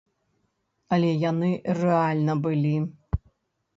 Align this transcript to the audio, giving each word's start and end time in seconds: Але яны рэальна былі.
Але 0.95 1.11
яны 1.31 1.49
рэальна 1.81 2.33
былі. 2.47 2.75